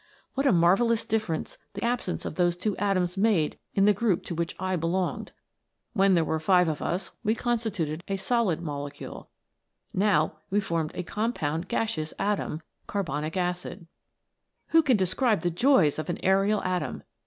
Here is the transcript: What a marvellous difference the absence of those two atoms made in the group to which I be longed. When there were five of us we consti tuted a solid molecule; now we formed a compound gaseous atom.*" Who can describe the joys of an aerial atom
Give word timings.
What 0.33 0.47
a 0.47 0.51
marvellous 0.51 1.05
difference 1.05 1.59
the 1.75 1.83
absence 1.83 2.25
of 2.25 2.33
those 2.33 2.57
two 2.57 2.75
atoms 2.77 3.17
made 3.17 3.59
in 3.75 3.85
the 3.85 3.93
group 3.93 4.23
to 4.23 4.33
which 4.33 4.55
I 4.59 4.75
be 4.75 4.87
longed. 4.87 5.31
When 5.93 6.15
there 6.15 6.25
were 6.25 6.39
five 6.39 6.67
of 6.67 6.81
us 6.81 7.11
we 7.23 7.35
consti 7.35 7.71
tuted 7.71 8.01
a 8.07 8.17
solid 8.17 8.61
molecule; 8.63 9.29
now 9.93 10.39
we 10.49 10.59
formed 10.59 10.93
a 10.95 11.03
compound 11.03 11.67
gaseous 11.67 12.15
atom.*" 12.17 12.63
Who 14.69 14.81
can 14.81 14.97
describe 14.97 15.41
the 15.41 15.51
joys 15.51 15.99
of 15.99 16.09
an 16.09 16.17
aerial 16.23 16.63
atom 16.63 17.03